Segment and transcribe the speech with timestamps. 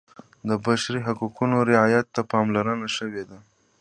[0.47, 3.37] د بشري حقونو رعایت ته پاملرنه شوې ده.